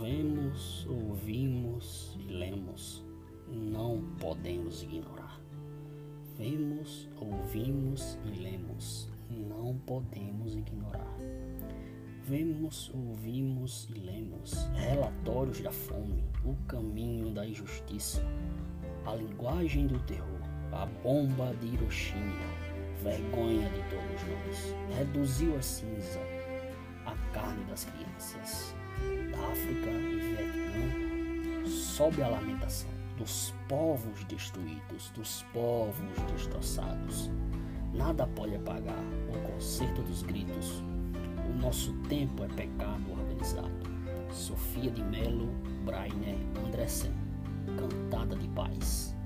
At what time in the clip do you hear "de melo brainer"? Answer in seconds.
44.90-46.36